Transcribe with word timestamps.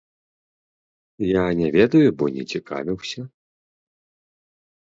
Я 1.25 1.43
не 1.59 1.69
ведаю, 1.77 2.09
бо 2.21 2.25
не 2.39 2.43
цікавіўся. 2.57 3.21